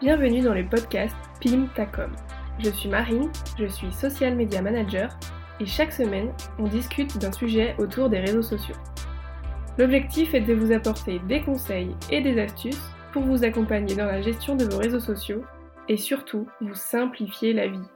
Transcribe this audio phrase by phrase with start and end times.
[0.00, 2.12] Bienvenue dans le podcast PIM Tacom.
[2.58, 5.18] Je suis Marine, je suis social media manager
[5.58, 8.76] et chaque semaine, on discute d'un sujet autour des réseaux sociaux.
[9.78, 14.22] L'objectif est de vous apporter des conseils et des astuces pour vous accompagner dans la
[14.22, 15.44] gestion de vos réseaux sociaux
[15.88, 17.88] et surtout vous simplifier la vie.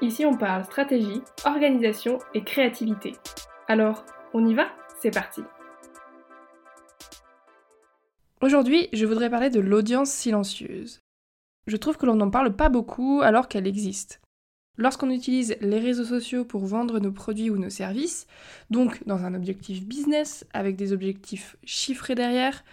[0.00, 3.12] Ici, on parle stratégie, organisation et créativité.
[3.72, 4.04] Alors,
[4.34, 4.66] on y va?
[5.00, 5.40] C'est parti
[8.42, 11.00] Aujourd'hui, je voudrais parler de l'audience silencieuse.
[11.66, 14.20] Je trouve que l'on n'en parle pas beaucoup alors qu'elle existe.
[14.76, 18.26] Lorsqu'on utilise les réseaux sociaux pour vendre nos produits ou nos services,
[18.68, 22.64] donc dans un objectif business avec des objectifs chiffrés derrière,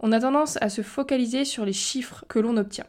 [0.00, 2.88] on a tendance à se focaliser sur les chiffres que l'on obtient.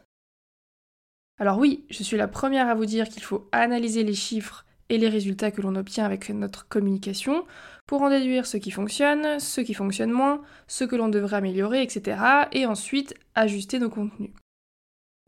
[1.38, 4.98] Alors oui, je suis la première à vous dire qu'il faut analyser les chiffres et
[4.98, 7.44] les résultats que l'on obtient avec notre communication
[7.86, 11.82] pour en déduire ce qui fonctionne, ce qui fonctionne moins, ce que l'on devrait améliorer,
[11.82, 12.20] etc.
[12.52, 14.30] et ensuite ajuster nos contenus.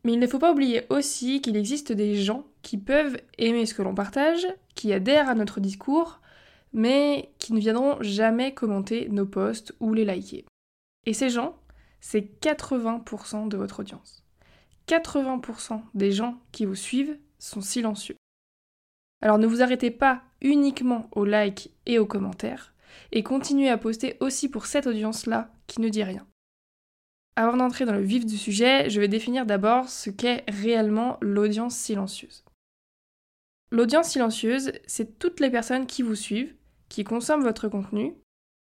[0.03, 3.73] Mais il ne faut pas oublier aussi qu'il existe des gens qui peuvent aimer ce
[3.73, 6.21] que l'on partage, qui adhèrent à notre discours,
[6.73, 10.45] mais qui ne viendront jamais commenter nos posts ou les liker.
[11.07, 11.57] Et ces gens,
[12.01, 14.23] c'est 80% de votre audience.
[14.87, 18.15] 80% des gens qui vous suivent sont silencieux.
[19.21, 22.73] Alors ne vous arrêtez pas uniquement aux likes et aux commentaires,
[23.11, 26.25] et continuez à poster aussi pour cette audience-là qui ne dit rien.
[27.35, 31.75] Avant d'entrer dans le vif du sujet, je vais définir d'abord ce qu'est réellement l'audience
[31.75, 32.45] silencieuse.
[33.71, 36.55] L'audience silencieuse, c'est toutes les personnes qui vous suivent,
[36.87, 38.15] qui consomment votre contenu,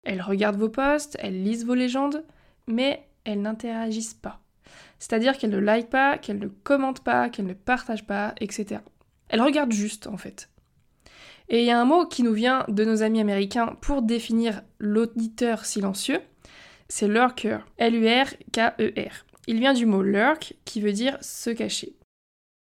[0.05, 2.25] elles regardent vos posts, elles lisent vos légendes,
[2.67, 4.41] mais elles n'interagissent pas.
[4.99, 8.81] C'est-à-dire qu'elles ne likent pas, qu'elles ne commentent pas, qu'elles ne partagent pas, etc.
[9.29, 10.49] Elles regardent juste, en fait.
[11.49, 14.63] Et il y a un mot qui nous vient de nos amis américains pour définir
[14.79, 16.21] l'auditeur silencieux,
[16.89, 17.59] c'est lurker.
[17.79, 19.25] L-U-R-K-E-R.
[19.47, 21.97] Il vient du mot lurk qui veut dire se cacher.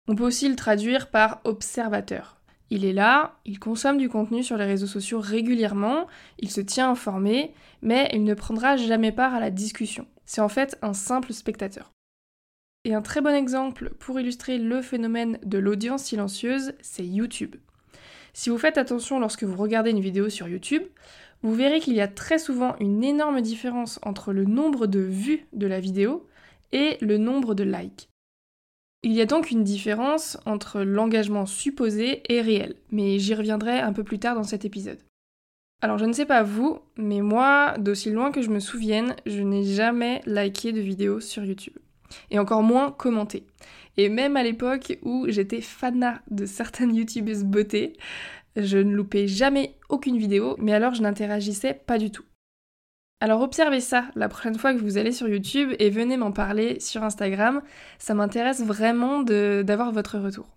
[0.07, 2.41] On peut aussi le traduire par observateur.
[2.71, 6.07] Il est là, il consomme du contenu sur les réseaux sociaux régulièrement,
[6.39, 10.07] il se tient informé, mais il ne prendra jamais part à la discussion.
[10.27, 11.94] C'est en fait un simple spectateur.
[12.85, 17.57] Et un très bon exemple pour illustrer le phénomène de l'audience silencieuse, c'est YouTube.
[18.35, 20.83] Si vous faites attention lorsque vous regardez une vidéo sur YouTube,
[21.43, 25.47] vous verrez qu'il y a très souvent une énorme différence entre le nombre de vues
[25.55, 26.27] de la vidéo
[26.73, 28.09] et le nombre de likes.
[29.03, 33.93] Il y a donc une différence entre l'engagement supposé et réel, mais j'y reviendrai un
[33.93, 34.99] peu plus tard dans cet épisode.
[35.81, 39.43] Alors je ne sais pas vous, mais moi, d'aussi loin que je me souvienne, je
[39.43, 41.77] n'ai jamais liké de vidéo sur YouTube.
[42.31, 43.47] Et encore moins commenté.
[43.97, 47.97] Et même à l'époque où j'étais fanat de certaines youtubeuses beauté,
[48.57, 52.25] je ne loupais jamais aucune vidéo, mais alors je n'interagissais pas du tout.
[53.21, 56.79] Alors observez ça la prochaine fois que vous allez sur YouTube et venez m'en parler
[56.81, 57.63] sur Instagram,
[57.99, 60.49] ça m'intéresse vraiment d'avoir votre retour.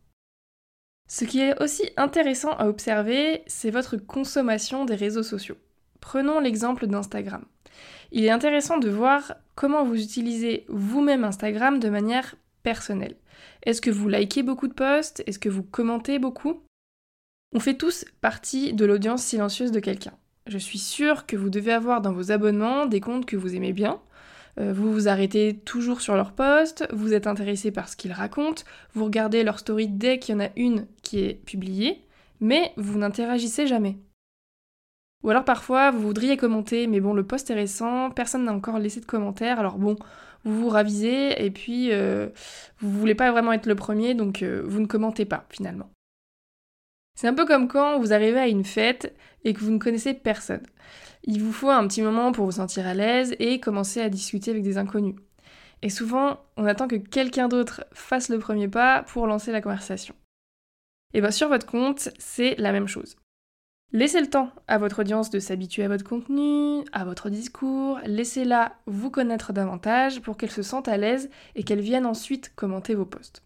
[1.07, 5.55] Ce qui est aussi intéressant à observer, c'est votre consommation des réseaux sociaux.
[6.01, 7.45] Prenons l'exemple d'Instagram.
[8.11, 13.15] Il est intéressant de voir comment vous utilisez vous-même Instagram de manière personnelle.
[13.63, 15.23] Est-ce que vous likez beaucoup de posts?
[15.25, 16.63] Est-ce que vous commentez beaucoup?
[17.53, 20.13] On fait tous partie de l'audience silencieuse de quelqu'un.
[20.47, 23.73] Je suis sûre que vous devez avoir dans vos abonnements des comptes que vous aimez
[23.73, 23.99] bien.
[24.59, 28.63] Euh, vous vous arrêtez toujours sur leur post, vous êtes intéressé par ce qu'ils racontent,
[28.93, 32.01] vous regardez leur story dès qu'il y en a une qui est publiée,
[32.39, 33.97] mais vous n'interagissez jamais.
[35.23, 38.79] Ou alors parfois vous voudriez commenter, mais bon le post est récent, personne n'a encore
[38.79, 39.95] laissé de commentaire, alors bon,
[40.43, 42.29] vous vous ravisez et puis euh,
[42.79, 45.89] vous voulez pas vraiment être le premier, donc euh, vous ne commentez pas finalement.
[47.15, 50.13] C'est un peu comme quand vous arrivez à une fête et que vous ne connaissez
[50.13, 50.61] personne.
[51.23, 54.51] Il vous faut un petit moment pour vous sentir à l'aise et commencer à discuter
[54.51, 55.15] avec des inconnus.
[55.81, 60.15] Et souvent, on attend que quelqu'un d'autre fasse le premier pas pour lancer la conversation.
[61.13, 63.15] Et bien sur votre compte, c'est la même chose.
[63.93, 68.75] Laissez le temps à votre audience de s'habituer à votre contenu, à votre discours, laissez-la
[68.85, 73.05] vous connaître davantage pour qu'elle se sente à l'aise et qu'elle vienne ensuite commenter vos
[73.05, 73.43] posts.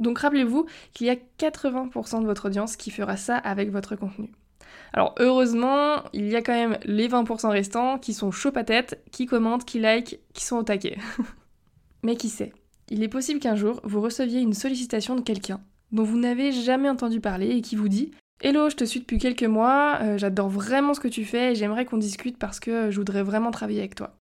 [0.00, 4.32] Donc rappelez-vous qu'il y a 80% de votre audience qui fera ça avec votre contenu.
[4.92, 9.26] Alors heureusement, il y a quand même les 20% restants qui sont chauds patates, qui
[9.26, 10.98] commentent, qui like, qui sont au taquet.
[12.02, 12.52] Mais qui sait?
[12.90, 15.60] Il est possible qu'un jour, vous receviez une sollicitation de quelqu'un
[15.92, 18.10] dont vous n'avez jamais entendu parler et qui vous dit
[18.42, 21.54] Hello, je te suis depuis quelques mois, euh, j'adore vraiment ce que tu fais et
[21.54, 24.18] j'aimerais qu'on discute parce que je voudrais vraiment travailler avec toi.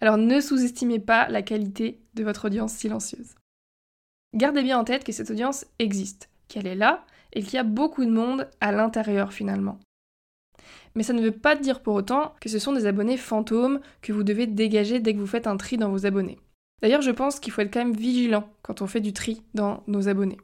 [0.00, 3.36] Alors ne sous-estimez pas la qualité de votre audience silencieuse.
[4.34, 7.64] Gardez bien en tête que cette audience existe, qu'elle est là et qu'il y a
[7.64, 9.78] beaucoup de monde à l'intérieur finalement.
[10.96, 14.12] Mais ça ne veut pas dire pour autant que ce sont des abonnés fantômes que
[14.12, 16.40] vous devez dégager dès que vous faites un tri dans vos abonnés.
[16.82, 19.84] D'ailleurs, je pense qu'il faut être quand même vigilant quand on fait du tri dans
[19.86, 20.38] nos abonnés.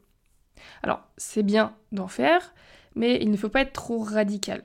[0.82, 2.54] Alors, c'est bien d'en faire,
[2.96, 4.64] mais il ne faut pas être trop radical.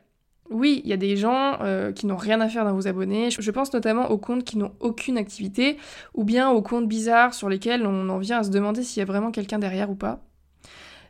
[0.49, 3.29] Oui, il y a des gens euh, qui n'ont rien à faire dans vos abonnés.
[3.31, 5.77] Je pense notamment aux comptes qui n'ont aucune activité,
[6.13, 9.03] ou bien aux comptes bizarres sur lesquels on en vient à se demander s'il y
[9.03, 10.19] a vraiment quelqu'un derrière ou pas.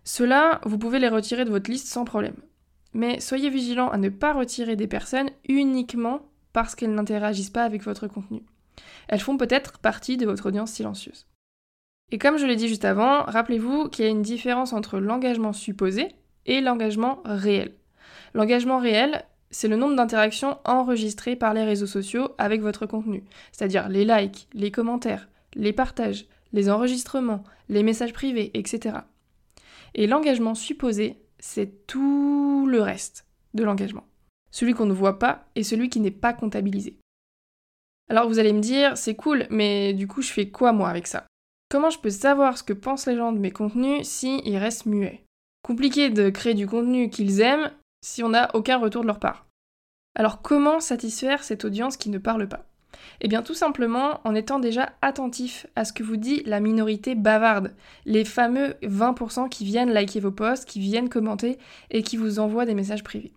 [0.04, 2.36] Ceux-là, vous pouvez les retirer de votre liste sans problème.
[2.94, 7.84] Mais soyez vigilant à ne pas retirer des personnes uniquement parce qu'elles n'interagissent pas avec
[7.84, 8.44] votre contenu.
[9.08, 11.28] Elles font peut-être partie de votre audience silencieuse.
[12.12, 15.54] Et comme je l'ai dit juste avant, rappelez-vous qu'il y a une différence entre l'engagement
[15.54, 16.14] supposé
[16.46, 17.74] et l'engagement réel.
[18.34, 23.90] L'engagement réel, c'est le nombre d'interactions enregistrées par les réseaux sociaux avec votre contenu, c'est-à-dire
[23.90, 28.98] les likes, les commentaires, les partages, les enregistrements, les messages privés, etc.
[29.94, 34.06] Et l'engagement supposé, c'est tout le reste de l'engagement.
[34.52, 36.98] Celui qu'on ne voit pas et celui qui n'est pas comptabilisé.
[38.10, 41.08] Alors vous allez me dire, c'est cool, mais du coup je fais quoi moi avec
[41.08, 41.26] ça?
[41.70, 44.86] Comment je peux savoir ce que pensent les gens de mes contenus si ils restent
[44.86, 45.24] muets
[45.64, 47.72] Compliqué de créer du contenu qu'ils aiment
[48.04, 49.46] si on n'a aucun retour de leur part.
[50.16, 52.66] Alors comment satisfaire cette audience qui ne parle pas?
[53.22, 57.16] Eh bien tout simplement en étant déjà attentif à ce que vous dit la minorité
[57.16, 57.74] bavarde,
[58.06, 61.58] les fameux 20% qui viennent liker vos posts, qui viennent commenter
[61.90, 63.34] et qui vous envoient des messages privés.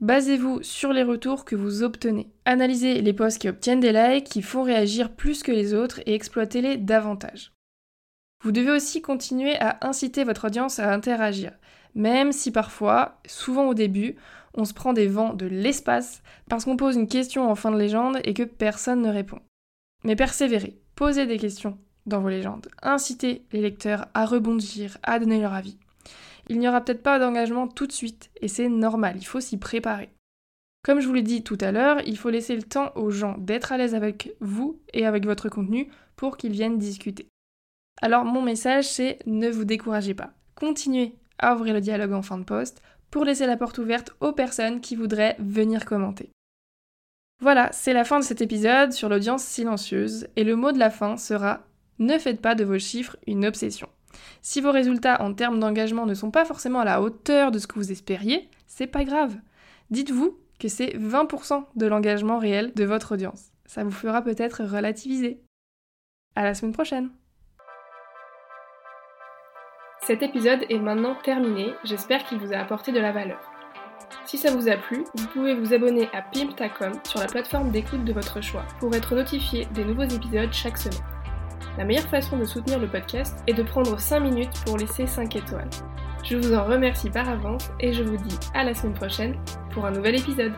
[0.00, 2.28] Basez-vous sur les retours que vous obtenez.
[2.44, 6.14] Analysez les posts qui obtiennent des likes, qui font réagir plus que les autres et
[6.14, 7.52] exploitez-les davantage.
[8.42, 11.52] Vous devez aussi continuer à inciter votre audience à interagir,
[11.94, 14.16] même si parfois, souvent au début,
[14.54, 17.78] on se prend des vents de l'espace parce qu'on pose une question en fin de
[17.78, 19.40] légende et que personne ne répond.
[20.04, 25.40] Mais persévérez, posez des questions dans vos légendes, incitez les lecteurs à rebondir, à donner
[25.40, 25.76] leur avis.
[26.48, 29.58] Il n'y aura peut-être pas d'engagement tout de suite, et c'est normal, il faut s'y
[29.58, 30.10] préparer.
[30.82, 33.36] Comme je vous l'ai dit tout à l'heure, il faut laisser le temps aux gens
[33.36, 37.28] d'être à l'aise avec vous et avec votre contenu pour qu'ils viennent discuter.
[38.02, 40.32] Alors mon message c'est ne vous découragez pas.
[40.54, 44.32] Continuez à ouvrir le dialogue en fin de poste pour laisser la porte ouverte aux
[44.32, 46.30] personnes qui voudraient venir commenter.
[47.40, 50.90] Voilà, c'est la fin de cet épisode sur l'audience silencieuse et le mot de la
[50.90, 51.62] fin sera
[51.98, 53.88] ne faites pas de vos chiffres une obsession.
[54.42, 57.66] Si vos résultats en termes d'engagement ne sont pas forcément à la hauteur de ce
[57.66, 59.36] que vous espériez, c'est pas grave.
[59.90, 63.52] Dites-vous que c'est 20% de l'engagement réel de votre audience.
[63.66, 65.40] Ça vous fera peut-être relativiser.
[66.34, 67.10] À la semaine prochaine!
[70.10, 73.38] Cet épisode est maintenant terminé, j'espère qu'il vous a apporté de la valeur.
[74.24, 78.04] Si ça vous a plu, vous pouvez vous abonner à Pimptacom sur la plateforme d'écoute
[78.04, 80.98] de votre choix pour être notifié des nouveaux épisodes chaque semaine.
[81.78, 85.36] La meilleure façon de soutenir le podcast est de prendre 5 minutes pour laisser 5
[85.36, 85.70] étoiles.
[86.24, 89.36] Je vous en remercie par avance et je vous dis à la semaine prochaine
[89.70, 90.54] pour un nouvel épisode.